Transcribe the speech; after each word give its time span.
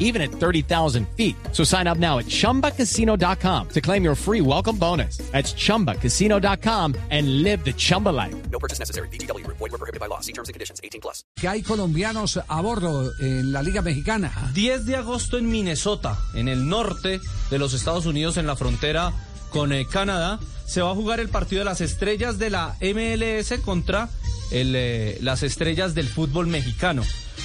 even 0.00 0.20
at 0.20 0.32
30,000 0.32 1.06
feet. 1.16 1.36
So 1.52 1.62
sign 1.62 1.86
up 1.86 1.98
now 1.98 2.18
at 2.18 2.26
chumbacasino.com 2.26 3.68
to 3.68 3.80
claim 3.80 4.02
your 4.02 4.16
free 4.16 4.40
welcome 4.40 4.76
bonus. 4.76 5.18
That's 5.30 5.54
chumbacasino.com 5.54 6.96
and 7.10 7.44
live 7.44 7.64
the 7.64 7.72
Chumba 7.72 8.08
life. 8.08 8.34
No 8.50 8.58
purchase 8.58 8.80
necessary. 8.80 9.08
BGW. 9.08 9.46
Void 9.46 9.60
were 9.60 9.78
prohibited 9.78 10.00
by 10.00 10.06
law. 10.06 10.18
See 10.18 10.32
terms 10.32 10.48
and 10.48 10.54
conditions. 10.54 10.80
18 10.82 11.00
plus. 11.00 11.24
que 11.40 11.48
hay 11.48 11.62
colombianos 11.62 12.38
a 12.46 12.60
bordo 12.60 13.10
en 13.18 13.52
la 13.52 13.62
Liga 13.62 13.82
Mexicana. 13.82 14.30
10 14.54 14.84
de 14.86 14.96
agosto 14.96 15.38
en 15.38 15.50
Minnesota, 15.50 16.18
en 16.34 16.48
el 16.48 16.68
norte 16.68 17.20
de 17.50 17.58
los 17.58 17.72
Estados 17.72 18.06
Unidos, 18.06 18.36
en 18.36 18.46
la 18.46 18.56
frontera 18.56 19.12
con 19.50 19.72
eh, 19.72 19.86
Canadá, 19.90 20.38
se 20.66 20.82
va 20.82 20.90
a 20.90 20.94
jugar 20.94 21.18
el 21.18 21.28
partido 21.28 21.60
de 21.60 21.64
las 21.64 21.80
estrellas 21.80 22.38
de 22.38 22.50
la 22.50 22.76
MLS 22.80 23.58
contra 23.64 24.08
el, 24.50 24.74
eh, 24.76 25.18
las 25.22 25.42
estrellas 25.42 25.94
del 25.94 26.08
fútbol 26.08 26.46
mexicano. 26.46 27.02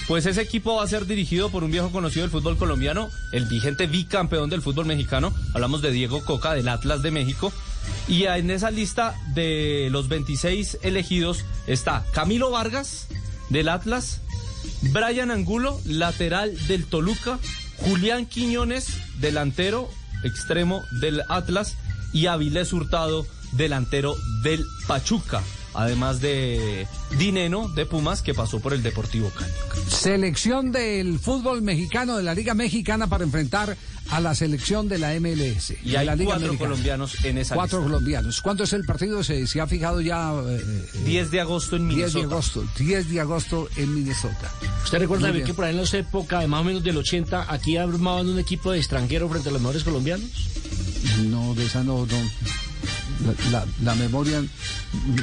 Pues 0.08 0.26
ese 0.26 0.42
equipo 0.42 0.76
va 0.76 0.84
a 0.84 0.88
ser 0.88 1.06
dirigido 1.06 1.50
por 1.50 1.64
un 1.64 1.72
viejo 1.72 1.92
conocido 1.92 2.24
del 2.24 2.32
fútbol 2.32 2.58
colombiano, 2.58 3.10
el 3.32 3.46
vigente 3.46 3.88
bicampeón 3.88 4.50
del 4.50 4.62
fútbol 4.62 4.86
mexicano. 4.86 5.34
Hablamos 5.54 5.82
de 5.82 5.92
Diego 5.92 6.24
Coca 6.24 6.54
del 6.54 6.68
Atlas 6.68 7.02
de 7.02 7.12
México. 7.12 7.52
Y 8.08 8.26
en 8.26 8.52
esa 8.52 8.72
lista 8.72 9.16
de 9.34 9.90
los 9.92 10.08
26 10.08 10.80
elegidos 10.84 11.46
está 11.68 12.06
Camilo 12.14 12.52
Vargas 12.52 13.08
del 13.50 13.70
Atlas, 13.70 14.22
Brian 14.82 15.32
Angulo, 15.32 15.80
lateral 15.86 16.56
del 16.68 16.86
Toluca, 16.86 17.40
Julián 17.78 18.26
Quiñones, 18.26 18.98
delantero 19.20 19.90
extremo 20.24 20.84
del 21.00 21.22
Atlas 21.30 21.76
y 22.14 22.28
Avilés 22.28 22.74
Hurtado, 22.74 23.26
delantero 23.54 24.16
del 24.42 24.66
Pachuca, 24.88 25.42
además 25.76 26.22
de 26.22 26.88
Dineno 27.18 27.68
de 27.70 27.86
Pumas 27.86 28.22
que 28.22 28.34
pasó 28.34 28.60
por 28.60 28.74
el 28.74 28.82
Deportivo 28.84 29.30
Cali. 29.30 29.52
Selección 29.90 30.72
del 30.72 31.20
fútbol 31.20 31.62
mexicano 31.62 32.18
de 32.18 32.24
la 32.24 32.34
Liga 32.34 32.54
Mexicana 32.54 33.08
para 33.08 33.24
enfrentar 33.24 33.78
a 34.12 34.20
la 34.20 34.36
selección 34.36 34.88
de 34.88 35.00
la 35.00 35.14
MLS. 35.20 35.72
Y 35.84 35.92
de 35.92 35.98
hay 35.98 36.06
la 36.06 36.16
Liga 36.16 36.36
cuatro 36.36 36.58
colombianos 36.58 37.24
en 37.26 37.38
esa 37.40 37.56
Cuatro 37.56 37.80
lista. 37.80 37.90
colombianos. 37.92 38.42
¿Cuándo 38.42 38.64
es 38.64 38.74
el 38.74 38.84
partido? 38.86 39.24
¿Se, 39.24 39.48
se 39.48 39.60
ha 39.62 39.68
fijado 39.68 40.02
ya? 40.02 40.32
eh, 40.34 40.62
eh, 40.96 41.00
10 41.06 41.32
de 41.32 41.42
agosto 41.42 41.76
en 41.76 41.88
10 41.88 41.98
Minnesota. 41.98 42.20
de 42.20 42.26
agosto. 42.34 42.66
10 42.78 43.10
de 43.10 43.20
agosto 43.22 43.70
en 43.78 43.96
Minnesota. 43.96 44.52
¿Usted 44.84 45.00
recuerda 45.00 45.32
que 45.34 45.54
por 45.54 45.66
ahí 45.66 45.74
en 45.76 45.82
esa 45.82 45.98
época, 45.98 46.40
de 46.40 46.48
más 46.48 46.62
o 46.62 46.64
menos 46.64 46.84
del 46.84 46.98
80, 46.98 47.48
aquí 47.52 47.78
armaban 47.78 48.30
un 48.30 48.38
equipo 48.40 48.72
de 48.72 48.78
extranjeros 48.80 49.30
frente 49.32 49.50
a 49.50 49.52
los 49.52 49.62
mejores 49.62 49.84
colombianos? 49.84 50.30
No, 51.26 51.56
de 51.56 51.66
esa 51.66 51.84
no. 51.84 52.06
no. 52.06 52.18
La, 53.52 53.60
la- 53.60 53.66
la 53.84 53.96
memoria. 53.96 54.44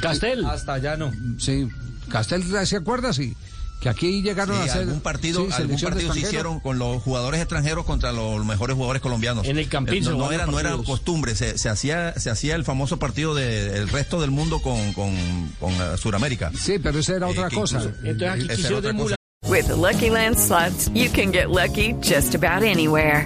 Castel. 0.01 0.45
Hasta 0.45 0.73
allá 0.73 0.97
no. 0.97 1.11
Sí. 1.37 1.67
Castel, 2.09 2.43
¿se 2.65 2.75
acuerda? 2.77 3.13
Sí. 3.13 3.35
Que 3.81 3.89
aquí 3.89 4.21
llegaron 4.21 4.55
a 4.61 4.63
Sí, 4.63 4.69
hacer. 4.69 4.81
algún 4.83 5.01
partido, 5.01 5.39
sí, 5.45 5.51
algún 5.51 5.77
selección 5.77 5.91
de 5.91 5.95
partido 5.95 6.13
se 6.13 6.19
hicieron 6.21 6.59
con 6.61 6.79
los 6.79 7.01
jugadores 7.03 7.41
extranjeros 7.41 7.85
contra 7.85 8.13
los 8.13 8.45
mejores 8.45 8.75
jugadores 8.75 9.01
colombianos. 9.01 9.45
En 9.45 9.57
el 9.57 9.67
Campín 9.67 9.95
Eh, 10.05 10.07
No, 10.09 10.17
no 10.17 10.31
era, 10.31 10.45
no 10.45 10.57
era 10.57 10.77
costumbre, 10.77 11.35
se, 11.35 11.57
se 11.57 11.67
hacía, 11.67 12.13
se 12.17 12.29
hacía 12.29 12.55
el 12.55 12.63
famoso 12.63 12.97
partido 12.97 13.35
del 13.35 13.89
resto 13.89 14.21
del 14.21 14.31
mundo 14.31 14.61
con, 14.61 14.93
con, 14.93 15.13
con 15.59 15.71
eh, 15.73 15.97
Sudamérica. 15.97 16.49
Sí, 16.57 16.79
pero 16.81 16.99
esa 16.99 17.15
era 17.17 17.27
Eh, 17.27 17.31
otra 17.31 17.49
cosa. 17.49 17.79
incluso- 17.79 18.05
Entonces 18.05 18.49
aquí 18.51 18.65
era 18.67 18.77
otra 18.77 18.89
emular. 18.91 19.15
With 19.49 19.65
the 19.65 19.75
Lucky 19.75 20.09
Land 20.09 20.37
slots, 20.37 20.89
you 20.93 21.11
can 21.13 21.33
get 21.33 21.47
lucky 21.49 21.93
just 22.01 22.33
about 22.35 22.63
anywhere. 22.63 23.25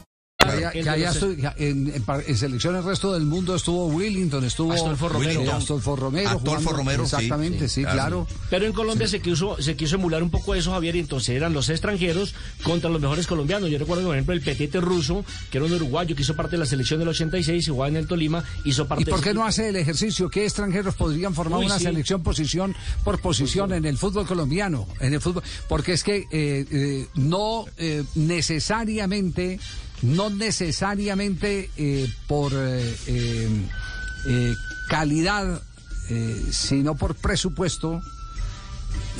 El 0.73 0.83
que 0.83 1.51
en, 1.57 1.87
en 1.87 2.03
en 2.27 2.37
selección 2.37 2.73
del 2.73 2.83
resto 2.83 3.13
del 3.13 3.23
mundo 3.25 3.55
estuvo 3.55 3.87
Willington, 3.87 4.43
estuvo 4.43 4.73
Astolfo 4.73 5.09
Romero. 5.09 5.41
eh, 5.41 5.51
Astolfo 5.51 5.95
Romero. 5.95 6.29
Astolfo 6.29 6.49
jugando- 6.51 6.71
Romero, 6.77 7.05
sí. 7.05 7.15
Exactamente, 7.15 7.69
sí, 7.69 7.81
Sí, 7.81 7.85
claro. 7.85 8.27
Pero 8.49 8.65
en 8.65 8.73
Colombia 8.73 9.07
se 9.07 9.21
quiso 9.21 9.61
se 9.61 9.75
quiso 9.75 9.95
emular 9.95 10.23
un 10.23 10.29
poco 10.29 10.55
eso, 10.55 10.71
Javier, 10.71 10.95
y 10.95 10.99
entonces 10.99 11.29
eran 11.35 11.53
los 11.53 11.69
extranjeros 11.69 12.33
contra 12.63 12.89
los 12.89 13.01
mejores 13.01 13.27
colombianos. 13.27 13.69
Yo 13.69 13.77
recuerdo, 13.77 14.03
por 14.05 14.15
ejemplo, 14.15 14.33
el 14.33 14.41
Petete 14.41 14.79
Ruso, 14.81 15.23
que 15.49 15.57
era 15.57 15.65
un 15.65 15.73
uruguayo 15.73 16.15
que 16.15 16.21
hizo 16.23 16.35
parte 16.35 16.51
de 16.51 16.59
la 16.59 16.65
selección 16.65 16.99
del 16.99 17.09
86 17.09 17.67
y 17.67 17.71
jugaba 17.71 17.89
en 17.89 17.95
el 17.97 18.07
Tolima, 18.07 18.43
hizo 18.65 18.87
parte 18.87 19.03
¿Y 19.03 19.05
por 19.05 19.21
qué 19.21 19.33
no 19.33 19.45
hace 19.45 19.69
el 19.69 19.75
ejercicio? 19.75 20.29
¿Qué 20.29 20.43
extranjeros 20.43 20.95
podrían 20.95 21.33
formar 21.33 21.59
Uy, 21.59 21.65
una 21.65 21.77
sí. 21.77 21.85
selección 21.85 22.23
posición 22.23 22.75
por 23.03 23.19
posición 23.19 23.73
en 23.73 23.85
el 23.85 23.97
fútbol 23.97 24.25
colombiano? 24.27 24.87
En 24.99 25.13
el 25.13 25.21
fútbol, 25.21 25.43
porque 25.69 25.93
es 25.93 26.03
que 26.03 26.27
eh, 26.31 26.65
eh, 26.71 27.07
no 27.15 27.65
eh, 27.77 28.03
necesariamente, 28.15 29.59
no 30.01 30.29
necesariamente 30.29 31.69
eh, 31.77 32.07
por 32.27 32.53
eh, 32.53 32.95
eh, 33.07 33.49
eh, 34.25 34.55
calidad, 34.89 35.61
eh, 36.09 36.45
sino 36.51 36.95
por 36.95 37.15
presupuesto. 37.15 38.01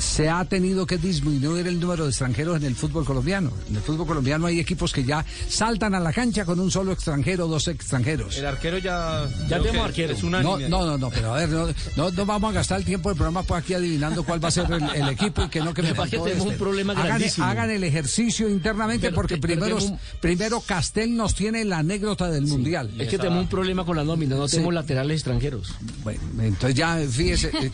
Se 0.02 0.28
ha 0.28 0.44
tenido 0.44 0.84
que 0.84 0.98
disminuir 0.98 1.66
el 1.66 1.78
número 1.78 2.04
de 2.04 2.10
extranjeros 2.10 2.56
en 2.56 2.64
el 2.64 2.74
fútbol 2.74 3.04
colombiano. 3.04 3.52
En 3.68 3.76
el 3.76 3.82
fútbol 3.82 4.06
colombiano 4.06 4.46
hay 4.46 4.58
equipos 4.58 4.92
que 4.92 5.04
ya 5.04 5.24
saltan 5.48 5.94
a 5.94 6.00
la 6.00 6.12
cancha 6.12 6.44
con 6.44 6.58
un 6.58 6.70
solo 6.70 6.92
extranjero 6.92 7.46
dos 7.46 7.68
extranjeros. 7.68 8.36
El 8.36 8.46
arquero 8.46 8.78
ya. 8.78 9.28
Ya 9.48 9.58
tenemos 9.58 9.72
que 9.72 9.80
arquero. 9.80 10.12
Es 10.14 10.22
un 10.22 10.32
No, 10.32 10.58
no, 10.58 10.68
no, 10.68 10.98
no, 10.98 11.10
pero 11.10 11.34
a 11.34 11.38
ver, 11.38 11.48
no, 11.50 11.68
no, 11.96 12.10
no 12.10 12.26
vamos 12.26 12.50
a 12.50 12.54
gastar 12.54 12.78
el 12.78 12.84
tiempo 12.84 13.08
del 13.10 13.16
programa 13.16 13.42
pues 13.44 13.62
aquí 13.62 13.74
adivinando 13.74 14.24
cuál 14.24 14.42
va 14.42 14.48
a 14.48 14.50
ser 14.50 14.66
el, 14.70 14.82
el 15.02 15.08
equipo 15.08 15.44
y 15.44 15.48
que 15.48 15.60
no 15.60 15.72
que 15.72 15.82
me 15.82 15.92
que 15.92 16.18
tenemos 16.18 16.26
este. 16.38 16.48
un 16.48 16.56
problema 16.58 16.92
hagan, 16.94 17.22
hagan 17.40 17.70
el 17.70 17.84
ejercicio 17.84 18.48
internamente 18.48 19.06
Pero 19.06 19.14
porque 19.14 19.36
primero, 19.38 19.78
tenemos 19.78 20.00
primero 20.20 20.60
Castel 20.60 21.16
nos 21.16 21.34
tiene 21.34 21.64
la 21.64 21.78
anécdota 21.78 22.28
del 22.28 22.46
mundial. 22.46 22.90
Es 22.98 23.08
que 23.08 23.18
tenemos 23.18 23.42
un 23.44 23.48
problema 23.48 23.84
con 23.84 23.96
la 23.96 24.04
nómina, 24.04 24.36
no 24.36 24.48
Sí. 24.48 24.56
tenemos 24.56 24.74
laterales 24.74 25.16
extranjeros. 25.20 25.74
Bueno, 26.02 26.20
entonces 26.40 26.74
ya 26.74 26.98
fíjese 27.08 27.50
eh, 27.52 27.70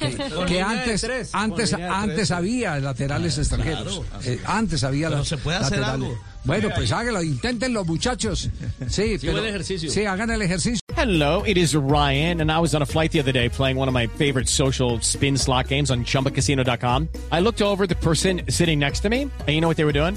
que, 0.46 0.60
antes 0.60 1.00
tres, 1.00 1.30
antes 1.32 1.74
antes 2.18 2.30
había 2.32 2.78
laterales 2.80 3.38
extranjeros. 3.38 4.02
Eh, 4.24 4.40
antes 4.44 4.82
había 4.82 5.06
Pero 5.08 5.18
la- 5.20 5.24
se 5.24 5.36
puede 5.36 5.58
hacer 5.58 5.78
laterales. 5.78 6.08
algo. 6.08 6.24
Bueno, 6.44 6.68
pues 6.74 6.90
háganlo, 6.90 7.22
inténtenlo, 7.22 7.84
muchachos. 7.84 8.50
Sí, 8.88 9.16
pero, 9.20 9.32
buen 9.34 9.46
ejercicio. 9.46 9.90
Sí, 9.90 10.04
hagan 10.04 10.30
el 10.30 10.42
ejercicio. 10.42 10.80
Hello, 10.96 11.44
it 11.46 11.56
is 11.56 11.74
Ryan, 11.74 12.40
and 12.40 12.50
I 12.50 12.58
was 12.58 12.74
on 12.74 12.82
a 12.82 12.86
flight 12.86 13.12
the 13.12 13.20
other 13.20 13.32
day 13.32 13.48
playing 13.48 13.76
one 13.78 13.86
of 13.88 13.94
my 13.94 14.08
favorite 14.18 14.48
social 14.48 14.98
spin 15.00 15.36
slot 15.38 15.68
games 15.68 15.90
on 15.92 16.04
chumbacasino.com. 16.04 17.08
I 17.30 17.40
looked 17.40 17.62
over 17.62 17.84
at 17.84 17.88
the 17.88 17.94
person 17.96 18.42
sitting 18.48 18.80
next 18.80 19.00
to 19.02 19.08
me, 19.10 19.22
and 19.22 19.48
you 19.48 19.60
know 19.60 19.68
what 19.68 19.76
they 19.76 19.84
were 19.84 19.92
doing? 19.92 20.16